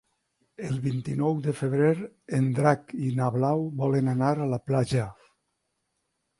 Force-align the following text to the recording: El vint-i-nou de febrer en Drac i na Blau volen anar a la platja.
El 0.69 0.79
vint-i-nou 0.85 1.37
de 1.47 1.53
febrer 1.57 1.91
en 2.39 2.49
Drac 2.61 2.95
i 3.09 3.11
na 3.21 3.29
Blau 3.37 3.63
volen 3.85 4.13
anar 4.17 4.35
a 4.35 4.51
la 4.57 4.63
platja. 4.71 5.09